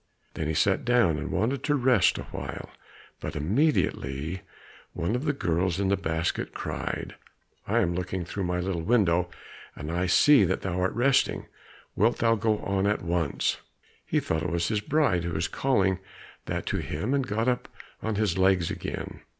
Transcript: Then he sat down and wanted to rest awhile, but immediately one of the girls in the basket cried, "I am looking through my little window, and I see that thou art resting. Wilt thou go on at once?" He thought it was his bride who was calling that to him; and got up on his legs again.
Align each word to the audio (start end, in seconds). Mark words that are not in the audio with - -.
Then 0.33 0.47
he 0.47 0.55
sat 0.55 0.83
down 0.83 1.19
and 1.19 1.29
wanted 1.31 1.63
to 1.65 1.75
rest 1.75 2.17
awhile, 2.17 2.71
but 3.19 3.35
immediately 3.35 4.41
one 4.93 5.15
of 5.15 5.25
the 5.25 5.31
girls 5.31 5.79
in 5.79 5.89
the 5.89 5.95
basket 5.95 6.55
cried, 6.55 7.13
"I 7.67 7.81
am 7.81 7.93
looking 7.93 8.25
through 8.25 8.45
my 8.45 8.59
little 8.59 8.81
window, 8.81 9.29
and 9.75 9.91
I 9.91 10.07
see 10.07 10.43
that 10.43 10.61
thou 10.63 10.79
art 10.81 10.93
resting. 10.95 11.45
Wilt 11.95 12.17
thou 12.17 12.33
go 12.33 12.57
on 12.61 12.87
at 12.87 13.03
once?" 13.03 13.57
He 14.03 14.19
thought 14.19 14.41
it 14.41 14.49
was 14.49 14.69
his 14.69 14.81
bride 14.81 15.23
who 15.23 15.33
was 15.33 15.47
calling 15.47 15.99
that 16.47 16.65
to 16.65 16.77
him; 16.77 17.13
and 17.13 17.27
got 17.27 17.47
up 17.47 17.69
on 18.01 18.15
his 18.15 18.39
legs 18.39 18.71
again. 18.71 19.21